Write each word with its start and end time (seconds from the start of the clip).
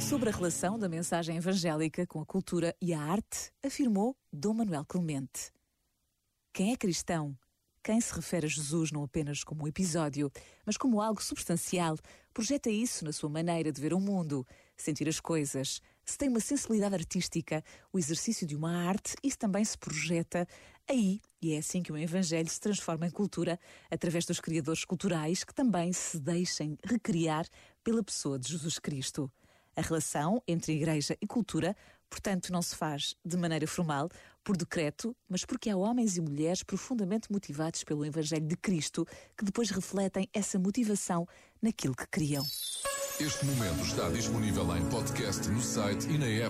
Sobre 0.00 0.30
a 0.30 0.32
relação 0.32 0.78
da 0.78 0.88
mensagem 0.88 1.36
evangélica 1.36 2.06
com 2.06 2.20
a 2.20 2.26
cultura 2.26 2.74
e 2.80 2.94
a 2.94 3.00
arte, 3.00 3.50
afirmou 3.64 4.16
Dom 4.32 4.54
Manuel 4.54 4.84
Clemente. 4.84 5.52
Quem 6.52 6.72
é 6.72 6.76
cristão, 6.76 7.36
quem 7.82 8.00
se 8.00 8.14
refere 8.14 8.46
a 8.46 8.48
Jesus 8.48 8.92
não 8.92 9.02
apenas 9.02 9.42
como 9.42 9.64
um 9.64 9.68
episódio, 9.68 10.30
mas 10.64 10.76
como 10.76 11.00
algo 11.00 11.22
substancial, 11.22 11.96
projeta 12.32 12.70
isso 12.70 13.04
na 13.04 13.12
sua 13.12 13.28
maneira 13.28 13.72
de 13.72 13.80
ver 13.80 13.92
o 13.92 14.00
mundo, 14.00 14.46
sentir 14.76 15.08
as 15.08 15.20
coisas. 15.20 15.80
Se 16.04 16.16
tem 16.16 16.28
uma 16.28 16.40
sensibilidade 16.40 16.94
artística, 16.94 17.62
o 17.92 17.98
exercício 17.98 18.46
de 18.46 18.54
uma 18.56 18.86
arte, 18.86 19.14
isso 19.22 19.38
também 19.38 19.64
se 19.64 19.76
projeta 19.76 20.46
aí, 20.88 21.20
e 21.42 21.52
é 21.52 21.58
assim 21.58 21.82
que 21.82 21.92
o 21.92 21.96
Evangelho 21.98 22.48
se 22.48 22.60
transforma 22.60 23.06
em 23.06 23.10
cultura, 23.10 23.58
através 23.90 24.24
dos 24.24 24.40
criadores 24.40 24.84
culturais 24.84 25.44
que 25.44 25.54
também 25.54 25.92
se 25.92 26.18
deixem 26.18 26.78
recriar 26.84 27.46
pela 27.82 28.02
pessoa 28.02 28.38
de 28.38 28.48
Jesus 28.48 28.78
Cristo. 28.78 29.30
A 29.78 29.80
relação 29.80 30.42
entre 30.48 30.72
igreja 30.72 31.16
e 31.20 31.26
cultura, 31.26 31.76
portanto, 32.10 32.52
não 32.52 32.60
se 32.60 32.74
faz 32.74 33.14
de 33.24 33.36
maneira 33.36 33.64
formal, 33.64 34.08
por 34.42 34.56
decreto, 34.56 35.16
mas 35.28 35.44
porque 35.44 35.70
há 35.70 35.76
homens 35.76 36.16
e 36.16 36.20
mulheres 36.20 36.64
profundamente 36.64 37.30
motivados 37.30 37.84
pelo 37.84 38.04
Evangelho 38.04 38.44
de 38.44 38.56
Cristo 38.56 39.06
que 39.36 39.44
depois 39.44 39.70
refletem 39.70 40.28
essa 40.32 40.58
motivação 40.58 41.28
naquilo 41.62 41.94
que 41.94 42.08
criam. 42.08 42.44
Este 43.20 43.44
momento 43.46 43.84
está 43.84 44.08
disponível 44.10 44.76
em 44.76 44.84
podcast 44.88 45.48
no 45.48 45.62
site 45.62 46.08
e 46.08 46.18
na 46.18 46.26
app. 46.26 46.46